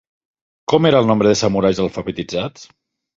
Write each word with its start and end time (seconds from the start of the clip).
Com 0.71 0.87
era 0.89 1.01
el 1.05 1.09
nombre 1.11 1.33
de 1.33 1.37
samurais 1.41 1.81
alfabetitzats? 1.85 2.65